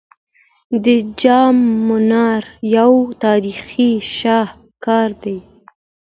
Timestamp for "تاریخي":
3.23-3.91